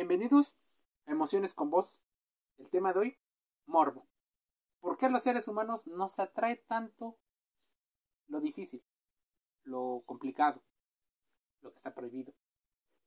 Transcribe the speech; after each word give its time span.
Bienvenidos 0.00 0.54
a 1.04 1.10
Emociones 1.10 1.52
con 1.52 1.68
Voz. 1.68 2.00
El 2.56 2.70
tema 2.70 2.94
de 2.94 3.00
hoy, 3.00 3.18
morbo. 3.66 4.06
¿Por 4.80 4.96
qué 4.96 5.10
los 5.10 5.22
seres 5.22 5.46
humanos 5.46 5.86
nos 5.86 6.18
atrae 6.18 6.56
tanto 6.56 7.18
lo 8.26 8.40
difícil, 8.40 8.82
lo 9.62 10.02
complicado, 10.06 10.62
lo 11.60 11.70
que 11.70 11.76
está 11.76 11.92
prohibido? 11.94 12.32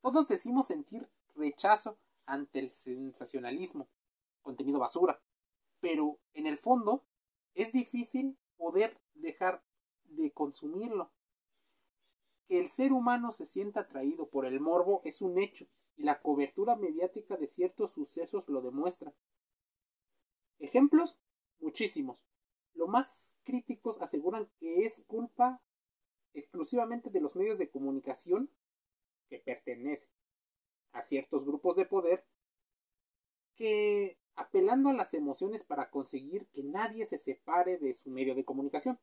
Todos 0.01 0.27
decimos 0.27 0.67
sentir 0.67 1.09
rechazo 1.33 1.97
ante 2.27 2.59
el 2.59 2.69
sensacionalismo, 2.69 3.89
contenido 4.43 4.77
basura, 4.77 5.19
pero 5.79 6.19
en 6.35 6.45
el 6.45 6.59
fondo 6.59 7.07
es 7.55 7.73
difícil 7.73 8.37
poder 8.55 9.01
dejar 9.15 9.63
de 10.03 10.31
consumirlo. 10.31 11.11
Que 12.47 12.59
el 12.59 12.69
ser 12.69 12.93
humano 12.93 13.31
se 13.31 13.47
sienta 13.47 13.79
atraído 13.79 14.29
por 14.29 14.45
el 14.45 14.59
morbo 14.59 15.01
es 15.03 15.23
un 15.23 15.39
hecho, 15.39 15.65
y 15.95 16.03
la 16.03 16.21
cobertura 16.21 16.75
mediática 16.75 17.37
de 17.37 17.47
ciertos 17.47 17.91
sucesos 17.91 18.47
lo 18.47 18.61
demuestra. 18.61 19.13
Ejemplos, 20.59 21.17
muchísimos. 21.59 22.19
Los 22.73 22.89
más 22.89 23.37
críticos 23.43 24.01
aseguran 24.01 24.49
que 24.59 24.85
es 24.85 25.03
culpa 25.07 25.61
exclusivamente 26.33 27.09
de 27.09 27.21
los 27.21 27.35
medios 27.35 27.57
de 27.57 27.69
comunicación 27.69 28.49
que 29.29 29.39
pertenecen 29.39 30.09
a 30.93 31.03
ciertos 31.03 31.45
grupos 31.45 31.75
de 31.75 31.85
poder 31.85 32.25
que 33.55 34.17
apelando 34.35 34.89
a 34.89 34.93
las 34.93 35.13
emociones 35.13 35.63
para 35.63 35.89
conseguir 35.89 36.47
que 36.47 36.63
nadie 36.63 37.05
se 37.05 37.17
separe 37.17 37.77
de 37.77 37.93
su 37.93 38.09
medio 38.09 38.35
de 38.35 38.45
comunicación, 38.45 38.99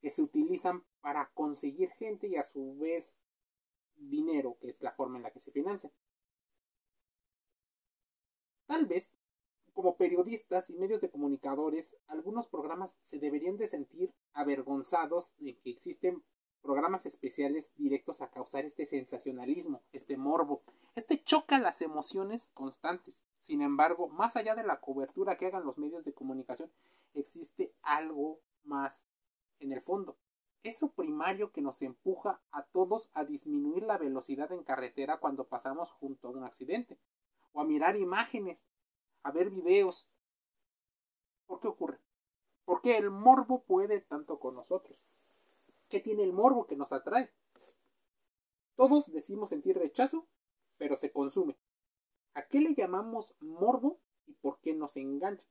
que 0.00 0.10
se 0.10 0.22
utilizan 0.22 0.84
para 1.00 1.30
conseguir 1.34 1.90
gente 1.90 2.28
y 2.28 2.36
a 2.36 2.44
su 2.44 2.76
vez 2.78 3.16
dinero, 3.96 4.56
que 4.60 4.70
es 4.70 4.80
la 4.80 4.92
forma 4.92 5.16
en 5.16 5.22
la 5.22 5.30
que 5.30 5.40
se 5.40 5.50
financia. 5.50 5.90
Tal 8.66 8.86
vez, 8.86 9.12
como 9.72 9.96
periodistas 9.96 10.70
y 10.70 10.74
medios 10.74 11.00
de 11.00 11.10
comunicadores, 11.10 11.96
algunos 12.06 12.48
programas 12.48 12.98
se 13.04 13.18
deberían 13.18 13.56
de 13.56 13.68
sentir 13.68 14.12
avergonzados 14.32 15.34
de 15.38 15.56
que 15.56 15.70
existen 15.70 16.22
programas 16.62 17.04
especiales 17.04 17.74
directos 17.76 18.22
a 18.22 18.30
causar 18.30 18.64
este 18.64 18.86
sensacionalismo, 18.86 19.82
este 19.92 20.16
morbo. 20.16 20.62
Este 20.94 21.22
choca 21.22 21.58
las 21.58 21.82
emociones 21.82 22.50
constantes. 22.54 23.22
Sin 23.40 23.60
embargo, 23.60 24.08
más 24.08 24.36
allá 24.36 24.54
de 24.54 24.64
la 24.64 24.80
cobertura 24.80 25.36
que 25.36 25.46
hagan 25.46 25.66
los 25.66 25.76
medios 25.76 26.04
de 26.04 26.14
comunicación, 26.14 26.70
existe 27.12 27.72
algo 27.82 28.40
más 28.64 29.02
en 29.60 29.72
el 29.72 29.82
fondo 29.82 30.16
eso 30.64 30.92
primario 30.92 31.52
que 31.52 31.60
nos 31.60 31.82
empuja 31.82 32.40
a 32.50 32.64
todos 32.64 33.10
a 33.12 33.24
disminuir 33.24 33.84
la 33.84 33.98
velocidad 33.98 34.50
en 34.50 34.64
carretera 34.64 35.18
cuando 35.20 35.46
pasamos 35.46 35.92
junto 35.92 36.28
a 36.28 36.30
un 36.30 36.42
accidente, 36.42 36.98
o 37.52 37.60
a 37.60 37.64
mirar 37.64 37.96
imágenes, 37.96 38.64
a 39.22 39.30
ver 39.30 39.50
videos. 39.50 40.08
¿Por 41.46 41.60
qué 41.60 41.68
ocurre? 41.68 42.00
¿Por 42.64 42.80
qué 42.80 42.96
el 42.96 43.10
morbo 43.10 43.62
puede 43.62 44.00
tanto 44.00 44.40
con 44.40 44.54
nosotros? 44.54 44.98
¿Qué 45.88 46.00
tiene 46.00 46.22
el 46.22 46.32
morbo 46.32 46.66
que 46.66 46.76
nos 46.76 46.92
atrae? 46.92 47.30
Todos 48.74 49.12
decimos 49.12 49.50
sentir 49.50 49.78
rechazo, 49.78 50.26
pero 50.78 50.96
se 50.96 51.12
consume. 51.12 51.56
¿A 52.32 52.46
qué 52.46 52.60
le 52.60 52.74
llamamos 52.74 53.36
morbo 53.38 54.00
y 54.26 54.32
por 54.32 54.60
qué 54.60 54.74
nos 54.74 54.96
engancha? 54.96 55.46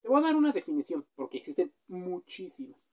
Te 0.00 0.08
voy 0.08 0.18
a 0.18 0.26
dar 0.26 0.34
una 0.34 0.52
definición, 0.52 1.06
porque 1.14 1.38
existen 1.38 1.72
muchísimas. 1.86 2.91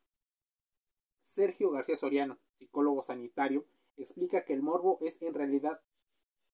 Sergio 1.29 1.69
García 1.69 1.95
Soriano, 1.95 2.39
psicólogo 2.57 3.03
sanitario, 3.03 3.67
explica 3.97 4.45
que 4.45 4.53
el 4.53 4.63
morbo 4.63 4.97
es 5.01 5.21
en 5.21 5.35
realidad 5.35 5.79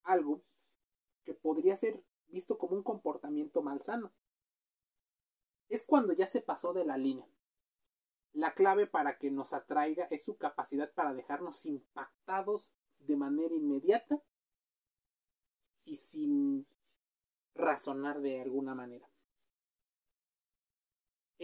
algo 0.03 0.41
que 1.23 1.33
podría 1.33 1.77
ser 1.77 2.03
visto 2.27 2.57
como 2.57 2.75
un 2.75 2.83
comportamiento 2.83 3.61
malsano. 3.61 4.11
Es 5.69 5.85
cuando 5.85 6.11
ya 6.11 6.27
se 6.27 6.41
pasó 6.41 6.73
de 6.73 6.83
la 6.83 6.97
línea. 6.97 7.25
La 8.33 8.53
clave 8.53 8.85
para 8.85 9.17
que 9.17 9.31
nos 9.31 9.53
atraiga 9.53 10.07
es 10.11 10.25
su 10.25 10.35
capacidad 10.35 10.93
para 10.93 11.13
dejarnos 11.13 11.65
impactados 11.65 12.69
de 12.99 13.15
manera 13.15 13.55
inmediata 13.55 14.21
y 15.85 15.95
sin 15.95 16.67
razonar 17.53 18.19
de 18.19 18.41
alguna 18.41 18.75
manera. 18.75 19.09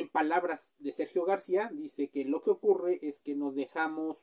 En 0.01 0.09
palabras 0.09 0.73
de 0.79 0.91
Sergio 0.91 1.25
García, 1.25 1.69
dice 1.71 2.09
que 2.09 2.25
lo 2.25 2.41
que 2.41 2.49
ocurre 2.49 2.97
es 3.03 3.21
que 3.21 3.35
nos 3.35 3.53
dejamos 3.53 4.17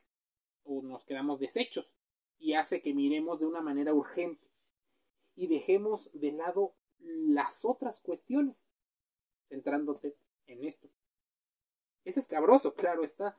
o 0.65 0.83
nos 0.83 1.05
quedamos 1.05 1.39
deshechos 1.39 1.94
y 2.37 2.55
hace 2.55 2.83
que 2.83 2.94
miremos 2.94 3.39
de 3.39 3.47
una 3.47 3.61
manera 3.61 3.94
urgente 3.94 4.50
y 5.37 5.47
dejemos 5.47 6.11
de 6.15 6.33
lado 6.33 6.75
las 6.99 7.65
otras 7.65 8.00
cuestiones, 8.00 8.66
centrándote 9.49 10.16
en 10.49 10.65
esto. 10.65 10.91
Es 12.05 12.16
escabroso, 12.16 12.75
claro 12.75 13.05
está. 13.05 13.39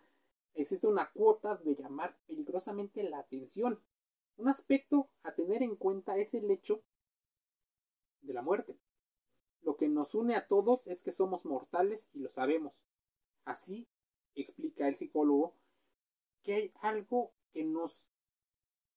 Existe 0.54 0.88
una 0.88 1.12
cuota 1.12 1.58
de 1.58 1.76
llamar 1.76 2.18
peligrosamente 2.26 3.04
la 3.04 3.20
atención. 3.20 3.84
Un 4.38 4.48
aspecto 4.48 5.10
a 5.24 5.36
tener 5.36 5.62
en 5.62 5.76
cuenta 5.76 6.16
es 6.16 6.34
el 6.34 6.50
hecho 6.50 6.82
de 8.22 8.34
la 8.34 8.42
muerte. 8.42 8.78
Lo 9.62 9.76
que 9.76 9.90
nos 9.90 10.16
une 10.16 10.36
a 10.36 10.48
todos 10.48 10.88
es 10.88 11.04
que 11.04 11.12
somos 11.12 11.46
mortales 11.46 12.10
y 12.14 12.20
lo 12.20 12.30
sabemos. 12.30 12.74
Así 13.46 13.88
explica 14.36 14.88
el 14.88 14.96
psicólogo 14.96 15.56
que 16.44 16.54
hay 16.54 16.74
algo 16.82 17.34
que 17.52 17.64
nos 17.66 18.10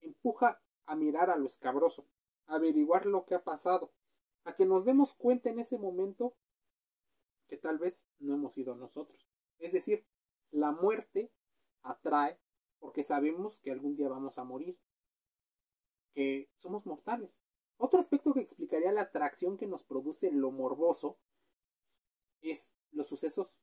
empuja 0.01 0.63
a 0.87 0.97
mirar 0.97 1.31
a 1.31 1.37
lo 1.37 1.47
escabroso, 1.47 2.07
a 2.47 2.57
averiguar 2.57 3.07
lo 3.07 3.25
que 3.25 3.35
ha 3.35 3.43
pasado, 3.43 3.93
a 4.45 4.55
que 4.55 4.67
nos 4.67 4.85
demos 4.85 5.15
cuenta 5.15 5.51
en 5.51 5.59
ese 5.59 5.79
momento 5.79 6.35
que 7.49 7.57
tal 7.57 7.79
vez 7.79 8.05
no 8.19 8.35
hemos 8.35 8.55
sido 8.55 8.75
nosotros. 8.75 9.27
Es 9.59 9.73
decir, 9.73 10.07
la 10.51 10.73
muerte 10.73 11.31
atrae 11.83 12.39
porque 12.79 13.05
sabemos 13.05 13.61
que 13.61 13.71
algún 13.71 13.97
día 13.97 14.09
vamos 14.09 14.39
a 14.39 14.45
morir, 14.45 14.79
que 16.15 16.51
somos 16.57 16.85
mortales. 16.85 17.39
Otro 17.85 17.99
aspecto 17.99 18.33
que 18.33 18.39
explicaría 18.39 18.93
la 18.93 19.01
atracción 19.01 19.59
que 19.59 19.67
nos 19.67 19.83
produce 19.83 20.31
lo 20.31 20.53
morboso 20.53 21.19
es 22.41 22.73
los 22.93 23.09
sucesos. 23.09 23.61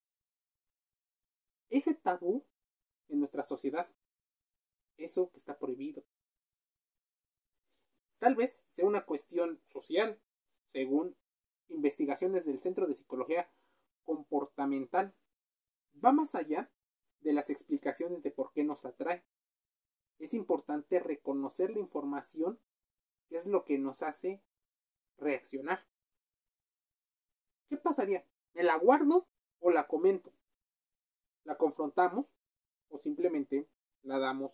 Ese 1.70 1.94
tabú 1.94 2.44
en 3.08 3.20
nuestra 3.20 3.44
sociedad. 3.44 3.88
Eso 4.98 5.32
que 5.32 5.38
está 5.38 5.58
prohibido. 5.58 6.04
Tal 8.18 8.36
vez 8.36 8.68
sea 8.72 8.86
una 8.86 9.06
cuestión 9.06 9.62
social, 9.70 10.20
según 10.68 11.16
investigaciones 11.70 12.46
del 12.46 12.60
Centro 12.60 12.88
de 12.88 12.96
Psicología 12.96 13.50
Comportamental. 14.04 15.16
Va 16.04 16.12
más 16.12 16.36
allá 16.36 16.70
de 17.22 17.32
las 17.32 17.50
explicaciones 17.50 18.22
de 18.22 18.32
por 18.32 18.52
qué 18.52 18.66
nos 18.66 18.84
atrae. 18.84 19.24
Es 20.18 20.34
importante 20.34 21.00
reconocer 21.00 21.70
la 21.70 21.80
información 21.80 22.60
¿Qué 23.30 23.38
es 23.38 23.46
lo 23.46 23.64
que 23.64 23.78
nos 23.78 24.04
hace 24.04 24.42
reaccionar. 25.20 25.86
¿Qué 27.68 27.78
pasaría? 27.78 28.26
¿Me 28.54 28.64
la 28.64 28.78
guardo 28.78 29.28
o 29.60 29.70
la 29.70 29.88
comento? 29.88 30.34
¿La 31.44 31.58
confrontamos 31.58 32.32
o 32.90 32.98
simplemente 32.98 33.68
la 34.02 34.18
damos 34.18 34.54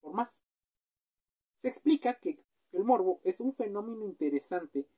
por 0.00 0.14
más? 0.14 0.40
Se 1.58 1.68
explica 1.68 2.18
que 2.18 2.42
el 2.72 2.84
morbo 2.84 3.20
es 3.24 3.40
un 3.40 3.54
fenómeno 3.54 4.04
interesante, 4.04 4.88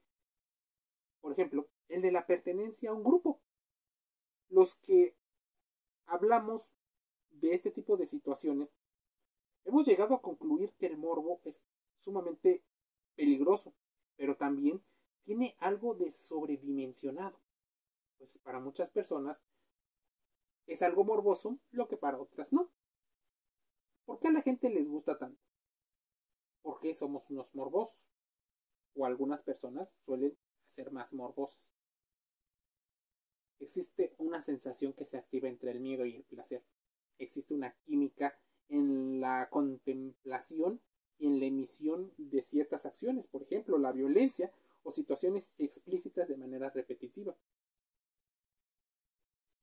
por 1.20 1.32
ejemplo, 1.32 1.68
el 1.88 2.02
de 2.02 2.12
la 2.12 2.26
pertenencia 2.26 2.90
a 2.90 2.94
un 2.94 3.04
grupo. 3.04 3.40
Los 4.48 4.76
que 4.76 5.16
hablamos 6.06 6.62
de 7.30 7.54
este 7.54 7.70
tipo 7.70 7.96
de 7.96 8.06
situaciones, 8.06 8.70
hemos 9.64 9.86
llegado 9.86 10.14
a 10.14 10.22
concluir 10.22 10.72
que 10.74 10.86
el 10.86 10.96
morbo 10.96 11.40
es 11.44 11.62
sumamente 11.98 12.62
peligroso, 13.20 13.74
pero 14.16 14.34
también 14.34 14.82
tiene 15.24 15.54
algo 15.58 15.94
de 15.94 16.10
sobredimensionado. 16.10 17.38
Pues 18.16 18.38
para 18.38 18.60
muchas 18.60 18.88
personas 18.88 19.44
es 20.66 20.80
algo 20.80 21.04
morboso, 21.04 21.58
lo 21.70 21.86
que 21.86 21.98
para 21.98 22.18
otras 22.18 22.50
no. 22.50 22.70
¿Por 24.06 24.20
qué 24.20 24.28
a 24.28 24.32
la 24.32 24.40
gente 24.40 24.70
les 24.70 24.88
gusta 24.88 25.18
tanto? 25.18 25.38
Porque 26.62 26.94
somos 26.94 27.28
unos 27.28 27.54
morbosos. 27.54 28.08
O 28.94 29.04
algunas 29.04 29.42
personas 29.42 29.94
suelen 30.06 30.34
ser 30.68 30.90
más 30.90 31.12
morbosas. 31.12 31.74
Existe 33.58 34.14
una 34.16 34.40
sensación 34.40 34.94
que 34.94 35.04
se 35.04 35.18
activa 35.18 35.50
entre 35.50 35.72
el 35.72 35.80
miedo 35.80 36.06
y 36.06 36.16
el 36.16 36.24
placer. 36.24 36.64
Existe 37.18 37.52
una 37.52 37.74
química 37.84 38.40
en 38.68 39.20
la 39.20 39.50
contemplación 39.50 40.80
en 41.20 41.38
la 41.38 41.46
emisión 41.46 42.12
de 42.16 42.42
ciertas 42.42 42.86
acciones, 42.86 43.26
por 43.26 43.42
ejemplo, 43.42 43.78
la 43.78 43.92
violencia 43.92 44.52
o 44.82 44.90
situaciones 44.90 45.50
explícitas 45.58 46.28
de 46.28 46.36
manera 46.36 46.70
repetitiva. 46.70 47.36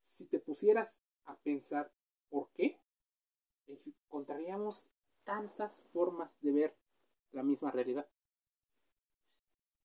Si 0.06 0.26
te 0.26 0.40
pusieras 0.40 0.96
a 1.26 1.36
pensar 1.36 1.92
por 2.30 2.50
qué, 2.54 2.80
encontraríamos 3.68 4.88
tantas 5.24 5.82
formas 5.92 6.40
de 6.42 6.52
ver 6.52 6.76
la 7.32 7.44
misma 7.44 7.72
realidad. 7.72 8.08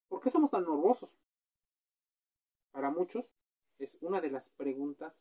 ¿Por 0.08 0.20
qué 0.20 0.30
somos 0.30 0.50
tan 0.50 0.64
morbosos? 0.64 1.16
Para 2.70 2.90
muchos 2.90 3.24
es 3.78 3.98
una 4.00 4.20
de 4.20 4.30
las 4.30 4.50
preguntas 4.50 5.20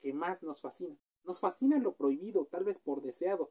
que 0.00 0.12
más 0.12 0.42
nos 0.42 0.60
fascina. 0.60 0.96
Nos 1.24 1.40
fascina 1.40 1.78
lo 1.78 1.94
prohibido, 1.94 2.46
tal 2.46 2.64
vez 2.64 2.78
por 2.78 3.02
deseado. 3.02 3.50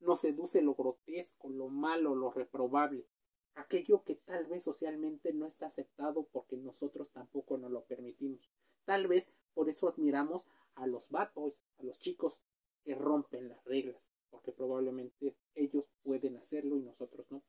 Nos 0.00 0.20
seduce 0.20 0.62
lo 0.62 0.74
grotesco, 0.74 1.48
lo 1.48 1.68
malo, 1.68 2.14
lo 2.14 2.30
reprobable. 2.30 3.06
Aquello 3.54 4.04
que 4.04 4.14
tal 4.14 4.46
vez 4.46 4.62
socialmente 4.62 5.32
no 5.32 5.46
está 5.46 5.66
aceptado 5.66 6.28
porque 6.32 6.56
nosotros 6.56 7.10
tampoco 7.10 7.58
nos 7.58 7.72
lo 7.72 7.84
permitimos. 7.84 8.48
Tal 8.84 9.08
vez 9.08 9.28
por 9.54 9.68
eso 9.68 9.88
admiramos 9.88 10.44
a 10.76 10.86
los 10.86 11.10
bad 11.10 11.32
boys, 11.34 11.56
a 11.78 11.82
los 11.82 11.98
chicos 11.98 12.38
que 12.84 12.94
rompen 12.94 13.48
las 13.48 13.64
reglas, 13.64 14.12
porque 14.30 14.52
probablemente 14.52 15.36
ellos 15.54 15.84
pueden 16.04 16.36
hacerlo 16.36 16.76
y 16.76 16.82
nosotros 16.82 17.26
no. 17.30 17.42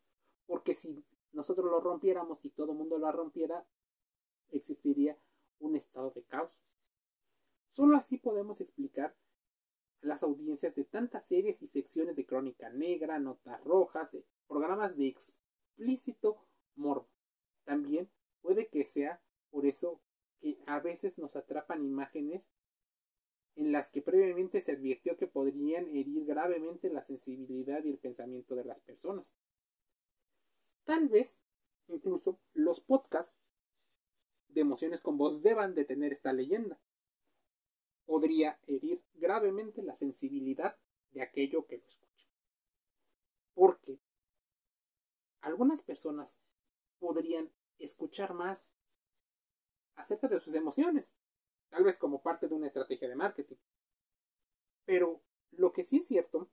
Porque 0.48 0.74
si 0.74 1.04
nosotros 1.32 1.70
lo 1.70 1.80
rompiéramos 1.80 2.44
y 2.44 2.50
todo 2.50 2.72
el 2.72 2.78
mundo 2.78 2.98
lo 2.98 3.12
rompiera, 3.12 3.68
existiría 4.50 5.20
un 5.60 5.76
estado 5.76 6.10
de 6.12 6.24
caos. 6.24 6.66
Solo 7.70 7.98
así 7.98 8.18
podemos 8.18 8.62
explicar 8.62 9.16
las 10.02 10.24
audiencias 10.24 10.76
de 10.76 10.86
tantas 10.86 11.26
series 11.26 11.62
y 11.62 11.68
secciones 11.68 12.16
de 12.16 12.26
crónica 12.26 12.70
negra, 12.70 13.20
notas 13.20 13.62
rojas, 13.64 14.12
de 14.12 14.24
programas 14.48 14.96
de 14.96 15.08
explícito 15.08 16.46
morbo. 16.76 17.10
También 17.66 18.10
puede 18.42 18.68
que 18.68 18.86
sea 18.86 19.22
por 19.50 19.66
eso 19.66 20.02
que 20.40 20.58
a 20.68 20.80
veces 20.80 21.18
nos 21.18 21.36
atrapan 21.36 21.84
imágenes 21.84 22.44
en 23.56 23.72
las 23.74 23.92
que 23.92 24.02
previamente 24.02 24.62
se 24.62 24.72
advirtió 24.72 25.18
que 25.18 25.28
podrían 25.28 25.90
herir 25.90 26.26
gravemente 26.26 26.90
la 26.90 27.04
sensibilidad 27.04 27.84
y 27.84 27.90
el 27.90 27.98
pensamiento 27.98 28.56
de 28.56 28.64
las 28.64 28.80
personas. 28.80 29.34
Tal 30.86 31.10
vez 31.10 31.42
incluso 31.88 32.40
los 32.54 32.80
podcasts 32.80 33.36
de 34.48 34.62
emociones 34.62 35.02
con 35.02 35.18
voz 35.18 35.42
deban 35.42 35.76
de 35.76 35.86
tener 35.86 36.14
esta 36.14 36.34
leyenda. 36.34 36.80
Podría 38.10 38.60
herir 38.66 39.04
gravemente 39.14 39.84
la 39.84 39.96
sensibilidad 39.96 40.76
de 41.12 41.22
aquello 41.22 41.68
que 41.68 41.78
lo 41.78 41.86
escucha. 41.86 42.28
Porque 43.54 44.00
algunas 45.42 45.84
personas 45.84 46.40
podrían 46.98 47.52
escuchar 47.78 48.34
más 48.34 48.74
acerca 49.94 50.28
de 50.28 50.40
sus 50.40 50.56
emociones, 50.56 51.14
tal 51.70 51.84
vez 51.84 52.00
como 52.00 52.24
parte 52.24 52.48
de 52.48 52.56
una 52.56 52.66
estrategia 52.66 53.08
de 53.08 53.16
marketing. 53.16 53.58
Pero 54.86 55.22
lo 55.52 55.72
que 55.72 55.84
sí 55.84 55.98
es 55.98 56.08
cierto 56.08 56.50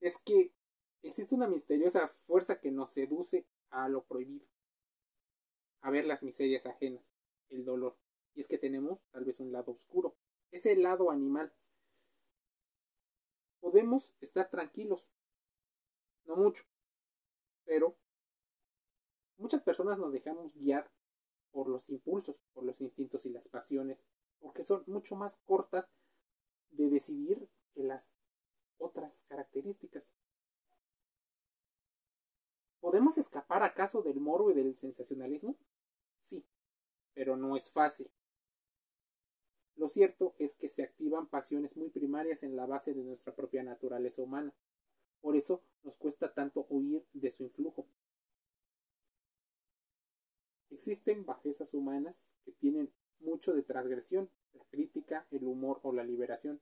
es 0.00 0.16
que 0.24 0.54
existe 1.02 1.34
una 1.34 1.48
misteriosa 1.48 2.08
fuerza 2.26 2.62
que 2.62 2.70
nos 2.70 2.88
seduce 2.94 3.44
a 3.68 3.90
lo 3.90 4.04
prohibido, 4.04 4.46
a 5.82 5.90
ver 5.90 6.06
las 6.06 6.22
miserias 6.22 6.64
ajenas, 6.64 7.04
el 7.50 7.66
dolor. 7.66 7.94
Y 8.34 8.40
es 8.40 8.48
que 8.48 8.56
tenemos 8.56 9.00
tal 9.10 9.26
vez 9.26 9.38
un 9.38 9.52
lado 9.52 9.72
oscuro, 9.72 10.16
ese 10.50 10.76
lado 10.76 11.10
animal. 11.10 11.52
Podemos 13.60 14.14
estar 14.20 14.48
tranquilos, 14.48 15.10
no 16.26 16.36
mucho, 16.36 16.64
pero 17.64 17.96
muchas 19.38 19.62
personas 19.62 19.98
nos 19.98 20.12
dejamos 20.12 20.54
guiar 20.56 20.90
por 21.52 21.68
los 21.68 21.88
impulsos, 21.88 22.36
por 22.52 22.64
los 22.64 22.80
instintos 22.80 23.24
y 23.26 23.30
las 23.30 23.48
pasiones, 23.48 24.04
porque 24.40 24.62
son 24.62 24.84
mucho 24.86 25.16
más 25.16 25.36
cortas 25.46 25.88
de 26.70 26.90
decidir 26.90 27.48
que 27.74 27.82
las 27.82 28.12
otras 28.78 29.24
características. 29.28 30.04
¿Podemos 32.80 33.18
escapar 33.18 33.62
acaso 33.62 34.02
del 34.02 34.20
morbo 34.20 34.50
y 34.50 34.54
del 34.54 34.76
sensacionalismo? 34.76 35.56
Sí, 36.24 36.44
pero 37.14 37.36
no 37.36 37.56
es 37.56 37.70
fácil. 37.70 38.10
Lo 39.76 39.88
cierto 39.88 40.34
es 40.38 40.56
que 40.56 40.68
se 40.68 40.82
activan 40.82 41.28
pasiones 41.28 41.76
muy 41.76 41.90
primarias 41.90 42.42
en 42.42 42.56
la 42.56 42.66
base 42.66 42.94
de 42.94 43.04
nuestra 43.04 43.34
propia 43.34 43.62
naturaleza 43.62 44.22
humana. 44.22 44.54
Por 45.20 45.36
eso 45.36 45.62
nos 45.82 45.96
cuesta 45.98 46.32
tanto 46.32 46.66
huir 46.70 47.04
de 47.12 47.30
su 47.30 47.42
influjo. 47.44 47.86
Existen 50.70 51.26
bajezas 51.26 51.74
humanas 51.74 52.26
que 52.44 52.52
tienen 52.52 52.90
mucho 53.20 53.54
de 53.54 53.62
transgresión, 53.62 54.30
la 54.54 54.64
crítica, 54.64 55.26
el 55.30 55.44
humor 55.44 55.80
o 55.82 55.92
la 55.92 56.04
liberación. 56.04 56.60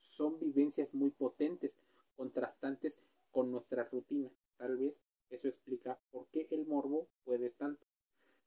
Son 0.00 0.38
vivencias 0.38 0.94
muy 0.94 1.10
potentes, 1.10 1.76
contrastantes 2.16 3.00
con 3.30 3.50
nuestra 3.50 3.84
rutina. 3.84 4.30
Tal 4.56 4.76
vez 4.76 5.00
eso 5.30 5.48
explica 5.48 5.98
por 6.10 6.28
qué 6.28 6.46
el 6.50 6.66
morbo 6.66 7.08
puede 7.24 7.50
tanto. 7.50 7.86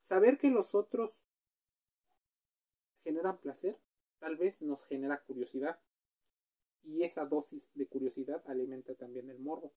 Saber 0.03 0.37
que 0.37 0.49
los 0.49 0.73
otros 0.73 1.19
generan 3.03 3.37
placer, 3.37 3.77
tal 4.19 4.37
vez 4.37 4.61
nos 4.61 4.85
genera 4.85 5.21
curiosidad. 5.23 5.79
Y 6.83 7.03
esa 7.03 7.25
dosis 7.25 7.69
de 7.73 7.87
curiosidad 7.87 8.43
alimenta 8.47 8.95
también 8.95 9.29
el 9.29 9.39
morbo. 9.39 9.73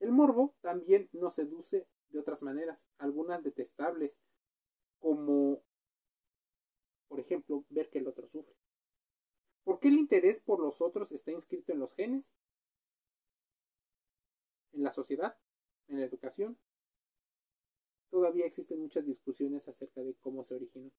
El 0.00 0.12
morbo 0.12 0.54
también 0.60 1.08
nos 1.12 1.34
seduce 1.34 1.86
de 2.08 2.18
otras 2.18 2.42
maneras, 2.42 2.78
algunas 2.98 3.42
detestables, 3.42 4.18
como 4.98 5.62
por 7.08 7.20
ejemplo 7.20 7.64
ver 7.68 7.90
que 7.90 7.98
el 7.98 8.08
otro 8.08 8.26
sufre. 8.28 8.54
¿Por 9.64 9.78
qué 9.78 9.88
el 9.88 9.94
interés 9.94 10.40
por 10.40 10.60
los 10.60 10.80
otros 10.80 11.12
está 11.12 11.30
inscrito 11.30 11.72
en 11.72 11.78
los 11.78 11.94
genes? 11.94 12.34
¿En 14.72 14.82
la 14.82 14.92
sociedad? 14.92 15.36
en 15.92 16.00
la 16.00 16.06
educación, 16.06 16.58
todavía 18.10 18.46
existen 18.46 18.80
muchas 18.80 19.06
discusiones 19.06 19.68
acerca 19.68 20.02
de 20.02 20.14
cómo 20.14 20.44
se 20.44 20.54
originó. 20.54 20.90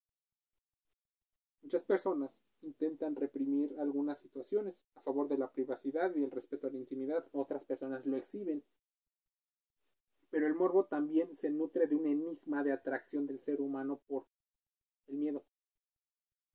Muchas 1.63 1.83
personas 1.83 2.37
intentan 2.61 3.15
reprimir 3.15 3.75
algunas 3.79 4.19
situaciones 4.19 4.83
a 4.95 5.01
favor 5.01 5.27
de 5.27 5.37
la 5.37 5.51
privacidad 5.51 6.13
y 6.15 6.23
el 6.23 6.31
respeto 6.31 6.67
a 6.67 6.69
la 6.69 6.77
intimidad, 6.77 7.25
otras 7.31 7.63
personas 7.63 8.05
lo 8.05 8.17
exhiben. 8.17 8.63
Pero 10.29 10.45
el 10.45 10.53
morbo 10.53 10.85
también 10.85 11.35
se 11.35 11.49
nutre 11.49 11.87
de 11.87 11.95
un 11.95 12.05
enigma 12.05 12.63
de 12.63 12.73
atracción 12.73 13.25
del 13.25 13.39
ser 13.39 13.61
humano 13.61 13.99
por 14.07 14.25
el 15.07 15.15
miedo, 15.15 15.43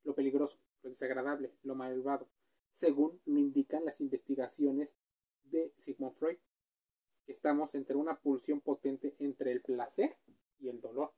lo 0.05 0.15
peligroso, 0.15 0.59
lo 0.83 0.91
desagradable, 0.91 1.53
lo 1.63 1.75
malvado, 1.75 2.29
según 2.75 3.21
lo 3.25 3.39
indican 3.39 3.85
las 3.85 4.01
investigaciones 4.01 4.95
de 5.45 5.73
Sigmund 5.79 6.15
Freud 6.17 6.39
estamos 7.29 7.75
entre 7.75 7.97
una 7.97 8.19
pulsión 8.19 8.61
potente 8.61 9.15
entre 9.19 9.53
el 9.53 9.61
placer 9.61 10.17
y 10.61 10.69
el 10.69 10.81
dolor. 10.81 11.12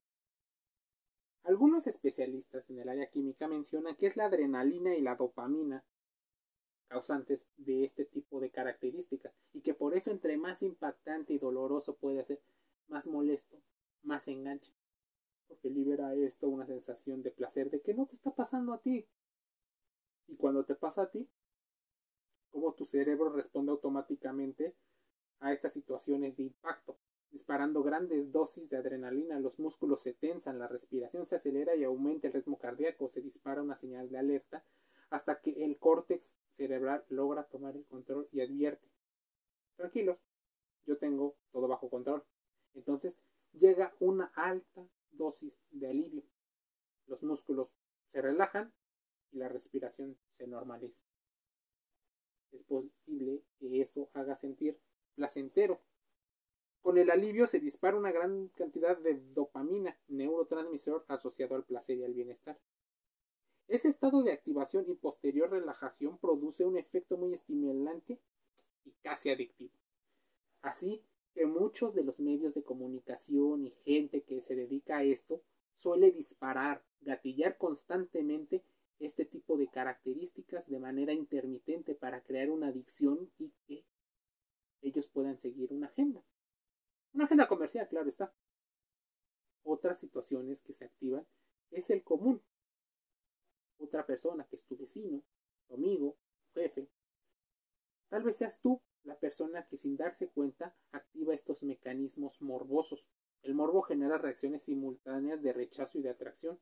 Algunos 1.44 1.86
especialistas 1.86 2.68
en 2.68 2.78
el 2.78 2.88
área 2.88 3.10
química 3.10 3.48
mencionan 3.48 3.96
que 3.96 4.06
es 4.06 4.16
la 4.16 4.26
adrenalina 4.26 4.94
y 4.94 5.00
la 5.00 5.16
dopamina 5.16 5.84
causantes 6.88 7.46
de 7.56 7.84
este 7.84 8.04
tipo 8.04 8.40
de 8.40 8.50
características 8.50 9.32
y 9.52 9.60
que 9.60 9.74
por 9.74 9.94
eso 9.96 10.10
entre 10.10 10.36
más 10.36 10.62
impactante 10.62 11.32
y 11.32 11.38
doloroso 11.38 11.94
puede 11.94 12.24
ser, 12.24 12.40
más 12.88 13.06
molesto, 13.06 13.56
más 14.02 14.26
engancha, 14.28 14.72
porque 15.46 15.70
libera 15.70 16.14
esto 16.14 16.48
una 16.48 16.66
sensación 16.66 17.22
de 17.22 17.30
placer 17.30 17.70
de 17.70 17.80
que 17.80 17.94
no 17.94 18.06
te 18.06 18.16
está 18.16 18.34
pasando 18.34 18.72
a 18.72 18.78
ti. 18.78 19.06
Y 20.26 20.36
cuando 20.36 20.64
te 20.64 20.74
pasa 20.74 21.02
a 21.02 21.10
ti, 21.10 21.28
como 22.50 22.72
tu 22.74 22.84
cerebro 22.84 23.30
responde 23.30 23.70
automáticamente 23.70 24.74
a 25.38 25.52
estas 25.52 25.72
situaciones 25.72 26.36
de 26.36 26.42
impacto, 26.44 26.98
disparando 27.30 27.82
grandes 27.82 28.32
dosis 28.32 28.68
de 28.68 28.76
adrenalina, 28.76 29.38
los 29.38 29.58
músculos 29.58 30.02
se 30.02 30.14
tensan, 30.14 30.58
la 30.58 30.68
respiración 30.68 31.26
se 31.26 31.36
acelera 31.36 31.76
y 31.76 31.84
aumenta 31.84 32.26
el 32.26 32.32
ritmo 32.32 32.58
cardíaco, 32.58 33.08
se 33.08 33.20
dispara 33.20 33.62
una 33.62 33.76
señal 33.76 34.10
de 34.10 34.18
alerta 34.18 34.64
hasta 35.10 35.40
que 35.40 35.64
el 35.64 35.78
córtex 35.78 36.36
cerebral 36.52 37.04
logra 37.08 37.44
tomar 37.44 37.76
el 37.76 37.84
control 37.86 38.28
y 38.32 38.40
advierte. 38.40 38.88
Tranquilos, 39.76 40.18
yo 40.86 40.98
tengo 40.98 41.36
todo 41.52 41.68
bajo 41.68 41.88
control. 41.88 42.24
Entonces 42.74 43.16
llega 43.52 43.94
una 43.98 44.26
alta 44.34 44.86
dosis 45.10 45.52
de 45.70 45.88
alivio. 45.88 46.22
Los 47.06 47.22
músculos 47.22 47.72
se 48.08 48.22
relajan 48.22 48.72
y 49.32 49.38
la 49.38 49.48
respiración 49.48 50.16
se 50.36 50.46
normaliza. 50.46 51.02
Es 52.52 52.62
posible 52.64 53.42
que 53.58 53.80
eso 53.80 54.10
haga 54.14 54.36
sentir 54.36 54.78
placentero. 55.14 55.80
Con 56.82 56.96
el 56.96 57.10
alivio 57.10 57.46
se 57.46 57.60
dispara 57.60 57.96
una 57.96 58.10
gran 58.10 58.48
cantidad 58.48 58.96
de 58.98 59.20
dopamina, 59.34 59.98
neurotransmisor 60.08 61.04
asociado 61.08 61.54
al 61.54 61.64
placer 61.64 61.98
y 61.98 62.04
al 62.04 62.14
bienestar. 62.14 62.58
Ese 63.68 63.88
estado 63.88 64.22
de 64.22 64.32
activación 64.32 64.86
y 64.88 64.94
posterior 64.94 65.50
relajación 65.50 66.18
produce 66.18 66.64
un 66.64 66.76
efecto 66.76 67.16
muy 67.16 67.34
estimulante 67.34 68.18
y 68.84 68.92
casi 69.02 69.30
adictivo. 69.30 69.72
Así 70.62 71.04
que 71.34 71.46
muchos 71.46 71.94
de 71.94 72.02
los 72.02 72.18
medios 72.18 72.54
de 72.54 72.64
comunicación 72.64 73.66
y 73.66 73.70
gente 73.84 74.22
que 74.22 74.42
se 74.42 74.56
dedica 74.56 74.98
a 74.98 75.04
esto 75.04 75.42
suele 75.76 76.10
disparar, 76.10 76.82
gatillar 77.02 77.58
constantemente 77.58 78.64
este 78.98 79.24
tipo 79.24 79.56
de 79.56 79.68
características 79.68 80.66
de 80.66 80.78
manera 80.78 81.12
intermitente 81.12 81.94
para 81.94 82.22
crear 82.22 82.50
una 82.50 82.68
adicción 82.68 83.30
y 83.38 83.52
que 83.66 83.84
ellos 84.82 85.08
puedan 85.08 85.38
seguir 85.38 85.72
una 85.72 85.86
agenda. 85.86 86.22
Una 87.20 87.26
agenda 87.26 87.48
comercial, 87.48 87.86
claro 87.86 88.08
está. 88.08 88.32
otras 89.62 89.98
situaciones 89.98 90.62
que 90.62 90.72
se 90.72 90.86
activan 90.86 91.26
es 91.70 91.90
el 91.90 92.02
común. 92.02 92.40
Otra 93.76 94.06
persona 94.06 94.46
que 94.46 94.56
es 94.56 94.64
tu 94.64 94.78
vecino, 94.78 95.22
tu 95.68 95.74
amigo, 95.74 96.16
tu 96.54 96.60
jefe. 96.60 96.88
Tal 98.08 98.22
vez 98.22 98.36
seas 98.36 98.58
tú 98.62 98.80
la 99.04 99.18
persona 99.18 99.66
que 99.66 99.76
sin 99.76 99.98
darse 99.98 100.28
cuenta 100.28 100.74
activa 100.92 101.34
estos 101.34 101.62
mecanismos 101.62 102.40
morbosos. 102.40 103.10
El 103.42 103.54
morbo 103.54 103.82
genera 103.82 104.16
reacciones 104.16 104.62
simultáneas 104.62 105.42
de 105.42 105.52
rechazo 105.52 105.98
y 105.98 106.00
de 106.00 106.08
atracción. 106.08 106.58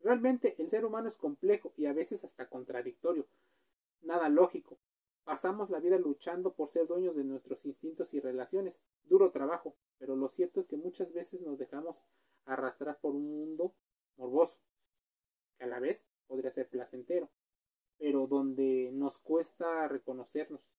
Realmente 0.00 0.60
el 0.60 0.70
ser 0.70 0.84
humano 0.84 1.06
es 1.06 1.14
complejo 1.14 1.72
y 1.76 1.86
a 1.86 1.92
veces 1.92 2.24
hasta 2.24 2.48
contradictorio. 2.48 3.28
Nada 4.00 4.28
lógico. 4.28 4.80
Pasamos 5.26 5.70
la 5.70 5.80
vida 5.80 5.98
luchando 5.98 6.54
por 6.54 6.70
ser 6.70 6.86
dueños 6.86 7.16
de 7.16 7.24
nuestros 7.24 7.66
instintos 7.66 8.14
y 8.14 8.20
relaciones. 8.20 8.78
Duro 9.02 9.32
trabajo, 9.32 9.74
pero 9.98 10.14
lo 10.14 10.28
cierto 10.28 10.60
es 10.60 10.68
que 10.68 10.76
muchas 10.76 11.12
veces 11.12 11.40
nos 11.40 11.58
dejamos 11.58 12.00
arrastrar 12.44 13.00
por 13.00 13.16
un 13.16 13.28
mundo 13.28 13.74
morboso, 14.16 14.60
que 15.58 15.64
a 15.64 15.66
la 15.66 15.80
vez 15.80 16.06
podría 16.28 16.52
ser 16.52 16.68
placentero, 16.68 17.28
pero 17.98 18.28
donde 18.28 18.90
nos 18.92 19.18
cuesta 19.18 19.88
reconocernos. 19.88 20.72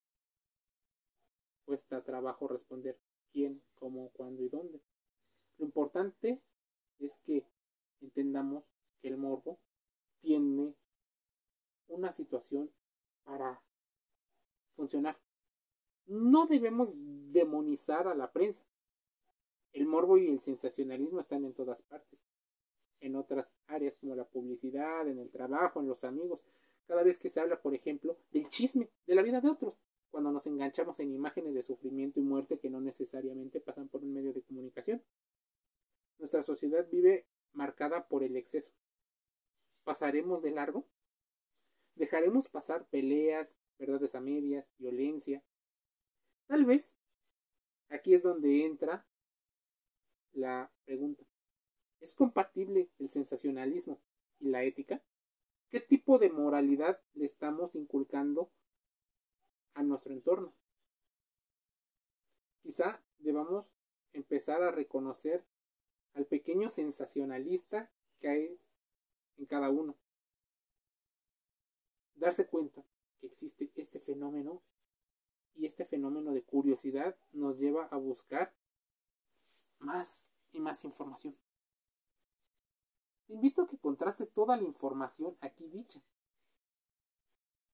Cuesta 1.65 2.01
trabajo 2.05 2.47
responder 2.47 2.97
quién, 3.33 3.61
cómo, 3.75 4.11
cuándo 4.11 4.43
y 4.43 4.47
dónde. 4.47 4.79
Lo 5.57 5.65
importante 5.65 6.41
es 6.99 7.19
que 7.25 7.45
entendamos 7.99 8.63
que 9.01 9.09
el 9.09 9.17
morbo 9.17 9.59
tiene 10.21 10.73
una 11.89 12.13
situación 12.13 12.71
para 13.25 13.61
funcionar. 14.77 15.17
No 16.05 16.47
debemos 16.47 16.91
demonizar 16.95 18.07
a 18.07 18.15
la 18.15 18.31
prensa. 18.31 18.63
El 19.73 19.85
morbo 19.85 20.17
y 20.17 20.27
el 20.29 20.39
sensacionalismo 20.39 21.19
están 21.19 21.43
en 21.43 21.53
todas 21.53 21.81
partes. 21.81 22.19
En 23.01 23.17
otras 23.17 23.53
áreas 23.67 23.97
como 23.97 24.15
la 24.15 24.23
publicidad, 24.23 25.07
en 25.09 25.19
el 25.19 25.29
trabajo, 25.29 25.81
en 25.81 25.87
los 25.87 26.05
amigos. 26.05 26.39
Cada 26.87 27.03
vez 27.03 27.19
que 27.19 27.29
se 27.29 27.41
habla, 27.41 27.61
por 27.61 27.73
ejemplo, 27.75 28.17
del 28.31 28.47
chisme, 28.47 28.89
de 29.05 29.15
la 29.15 29.21
vida 29.21 29.41
de 29.41 29.49
otros. 29.49 29.75
Cuando 30.09 30.31
nos 30.31 30.47
enganchamos 30.47 30.99
en 31.01 31.11
imágenes 31.11 31.53
de 31.53 31.61
sufrimiento 31.61 32.21
y 32.21 32.23
muerte 32.23 32.57
que 32.57 32.69
no 32.69 32.79
necesariamente 32.79 33.59
pasan 33.59 33.89
por 33.89 34.01
un 34.03 34.13
medio 34.13 34.31
de 34.31 34.41
comunicación. 34.41 35.03
Nuestra 36.17 36.41
sociedad 36.43 36.87
vive 36.89 37.25
marcada 37.51 38.07
por 38.07 38.23
el 38.23 38.37
exceso. 38.37 38.71
¿Pasaremos 39.83 40.41
de 40.41 40.51
largo? 40.51 40.85
¿Dejaremos 41.95 42.47
pasar 42.47 42.87
peleas, 42.87 43.55
verdades 43.77 44.15
a 44.15 44.19
medias, 44.19 44.65
violencia? 44.77 45.43
Tal 46.47 46.65
vez 46.65 46.95
aquí 47.89 48.13
es 48.13 48.23
donde 48.23 48.65
entra 48.65 49.05
la 50.33 50.71
pregunta. 50.85 51.23
¿Es 51.99 52.13
compatible 52.13 52.89
el 52.99 53.09
sensacionalismo 53.09 53.99
y 54.39 54.49
la 54.49 54.63
ética? 54.63 55.01
¿Qué 55.69 55.79
tipo 55.79 56.19
de 56.19 56.29
moralidad 56.29 57.01
le 57.13 57.25
estamos 57.25 57.75
inculcando 57.75 58.51
a 59.73 59.83
nuestro 59.83 60.13
entorno? 60.13 60.53
Quizá 62.61 63.01
debamos 63.17 63.73
empezar 64.13 64.61
a 64.61 64.71
reconocer 64.71 65.45
al 66.13 66.25
pequeño 66.25 66.69
sensacionalista 66.69 67.91
que 68.19 68.29
hay 68.29 68.59
en 69.37 69.45
cada 69.45 69.69
uno. 69.69 69.95
Darse 72.15 72.47
cuenta 72.47 72.83
que 73.19 73.27
existe 73.27 73.71
este 73.75 73.99
fenómeno 73.99 74.61
y 75.55 75.65
este 75.65 75.85
fenómeno 75.85 76.31
de 76.33 76.43
curiosidad 76.43 77.17
nos 77.31 77.57
lleva 77.57 77.85
a 77.87 77.97
buscar 77.97 78.53
más 79.79 80.29
y 80.51 80.59
más 80.59 80.83
información. 80.83 81.37
Te 83.27 83.33
invito 83.33 83.63
a 83.63 83.67
que 83.67 83.77
contrastes 83.77 84.31
toda 84.31 84.55
la 84.55 84.63
información 84.63 85.37
aquí 85.41 85.67
dicha. 85.67 86.01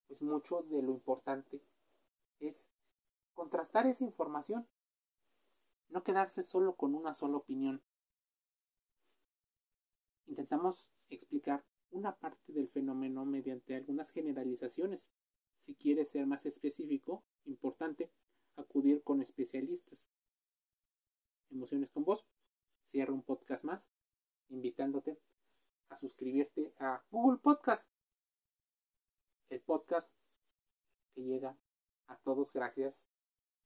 Pues 0.07 0.21
mucho 0.21 0.63
de 0.63 0.81
lo 0.81 0.91
importante 0.91 1.61
es 2.39 2.69
contrastar 3.33 3.87
esa 3.87 4.03
información, 4.03 4.67
no 5.89 6.03
quedarse 6.03 6.43
solo 6.43 6.75
con 6.75 6.95
una 6.95 7.13
sola 7.13 7.37
opinión. 7.37 7.83
Intentamos 10.25 10.89
explicar 11.09 11.63
una 11.91 12.15
parte 12.15 12.51
del 12.53 12.69
fenómeno 12.69 13.25
mediante 13.25 13.75
algunas 13.75 14.09
generalizaciones. 14.09 15.11
Si 15.63 15.75
quieres 15.75 16.11
ser 16.11 16.27
más 16.27 16.45
específico, 16.45 17.23
importante, 17.45 18.11
acudir 18.57 19.01
con 19.01 19.21
especialistas. 19.21 20.09
Emociones 21.49 21.89
con 21.89 22.03
vos. 22.03 22.25
Cierra 22.83 23.13
un 23.13 23.23
podcast 23.23 23.63
más, 23.63 23.87
invitándote 24.49 25.17
a 25.87 25.95
suscribirte 25.95 26.73
a 26.79 27.01
Google 27.09 27.39
Podcast. 27.39 27.87
El 29.49 29.61
podcast 29.61 30.13
que 31.15 31.23
llega 31.23 31.57
a 32.07 32.17
todos 32.17 32.51
gracias 32.51 33.05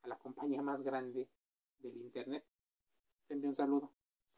a 0.04 0.08
la 0.08 0.20
compañía 0.20 0.62
más 0.62 0.84
grande 0.84 1.28
del 1.80 1.98
Internet. 1.98 2.46
Te 3.26 3.34
envío 3.34 3.50
un 3.50 3.56
saludo. 3.56 3.97